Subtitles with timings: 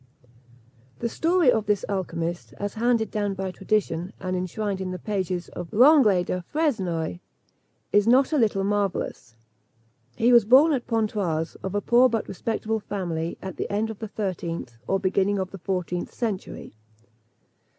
[0.97, 5.47] The story of this alchymist, as handed down by tradition, and enshrined in the pages
[5.49, 7.19] of Lenglet da Fresnoy,
[7.93, 9.35] is not a little marvellous.
[10.15, 13.99] He was born at Pontoise, of a poor but respectable family, at the end of
[13.99, 16.73] the thirteenth, or beginning of the fourteenth century.